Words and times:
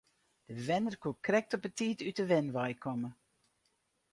De 0.47 0.53
bewenner 0.55 0.97
koe 1.01 1.15
krekt 1.25 1.55
op 1.57 1.63
'e 1.65 1.71
tiid 1.77 1.99
út 2.07 2.17
de 2.19 2.25
wenwein 2.31 2.77
komme. 2.83 3.09